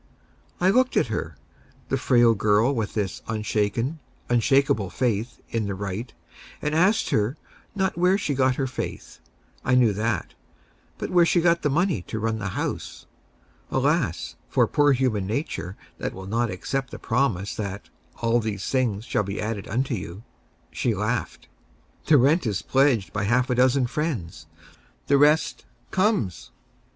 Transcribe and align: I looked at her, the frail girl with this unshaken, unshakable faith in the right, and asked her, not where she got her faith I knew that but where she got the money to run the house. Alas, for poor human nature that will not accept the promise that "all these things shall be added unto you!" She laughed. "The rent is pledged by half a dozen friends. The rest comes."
I 0.59 0.71
looked 0.71 0.97
at 0.97 1.13
her, 1.13 1.37
the 1.89 1.95
frail 1.95 2.33
girl 2.33 2.73
with 2.73 2.95
this 2.95 3.21
unshaken, 3.27 3.99
unshakable 4.29 4.89
faith 4.89 5.39
in 5.49 5.67
the 5.67 5.75
right, 5.75 6.11
and 6.59 6.73
asked 6.73 7.11
her, 7.11 7.37
not 7.75 7.99
where 7.99 8.17
she 8.17 8.33
got 8.33 8.55
her 8.55 8.65
faith 8.65 9.19
I 9.63 9.75
knew 9.75 9.93
that 9.93 10.33
but 10.97 11.11
where 11.11 11.23
she 11.23 11.39
got 11.39 11.61
the 11.61 11.69
money 11.69 12.01
to 12.07 12.17
run 12.17 12.39
the 12.39 12.47
house. 12.57 13.05
Alas, 13.69 14.37
for 14.49 14.65
poor 14.65 14.93
human 14.93 15.27
nature 15.27 15.77
that 15.99 16.15
will 16.15 16.25
not 16.25 16.49
accept 16.49 16.89
the 16.89 16.97
promise 16.97 17.53
that 17.53 17.91
"all 18.23 18.39
these 18.39 18.65
things 18.67 19.05
shall 19.05 19.21
be 19.21 19.39
added 19.39 19.67
unto 19.67 19.93
you!" 19.93 20.23
She 20.71 20.95
laughed. 20.95 21.47
"The 22.07 22.17
rent 22.17 22.47
is 22.47 22.63
pledged 22.63 23.13
by 23.13 23.25
half 23.25 23.51
a 23.51 23.53
dozen 23.53 23.85
friends. 23.85 24.47
The 25.05 25.19
rest 25.19 25.65
comes." 25.91 26.49